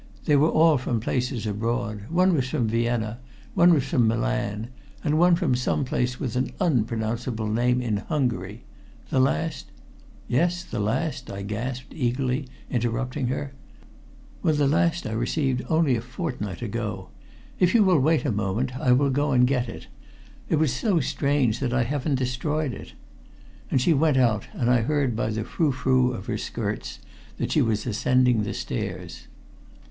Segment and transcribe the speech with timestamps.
[0.25, 2.05] They were all from places abroad.
[2.09, 3.19] One was from Vienna,
[3.53, 4.69] one was from Milan,
[5.03, 8.63] and one from some place with an unpronounceable name in Hungary.
[9.11, 9.67] The last"
[10.27, 13.53] "Yes, the last?" I gasped eagerly, interrupting her.
[14.41, 17.09] "Well, the last I received only a fortnight ago.
[17.59, 19.85] If you will wait a moment I will go and get it.
[20.49, 22.93] It was so strange that I haven't destroyed it."
[23.69, 26.97] And she went out, and I heard by the frou frou of her skirts
[27.37, 29.27] that she was ascending the stairs.